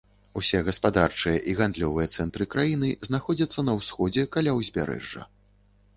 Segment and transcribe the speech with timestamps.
[0.39, 5.21] Усе гаспадарчыя і гандлёвыя цэнтры краіны знаходзяцца на ўсходзе, каля ўзбярэжжа.